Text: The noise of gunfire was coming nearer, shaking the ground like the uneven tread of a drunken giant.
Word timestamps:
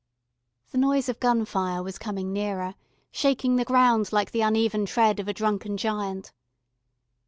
The 0.71 0.79
noise 0.79 1.09
of 1.09 1.19
gunfire 1.19 1.83
was 1.83 1.99
coming 1.99 2.33
nearer, 2.33 2.73
shaking 3.11 3.57
the 3.57 3.63
ground 3.63 4.11
like 4.11 4.31
the 4.31 4.41
uneven 4.41 4.87
tread 4.87 5.19
of 5.19 5.27
a 5.27 5.33
drunken 5.35 5.77
giant. 5.77 6.31